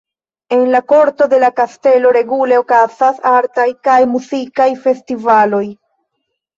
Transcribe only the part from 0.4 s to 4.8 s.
En la korto de la kastelo regule okazas artaj kaj muzikaj